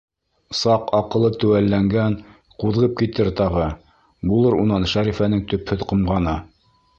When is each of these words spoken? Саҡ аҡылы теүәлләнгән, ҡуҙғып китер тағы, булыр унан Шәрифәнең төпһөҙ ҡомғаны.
Саҡ 0.59 0.85
аҡылы 0.99 1.29
теүәлләнгән, 1.43 2.15
ҡуҙғып 2.63 2.95
китер 3.03 3.29
тағы, 3.43 3.67
булыр 4.33 4.57
унан 4.65 4.89
Шәрифәнең 4.95 5.45
төпһөҙ 5.53 5.87
ҡомғаны. 5.93 6.37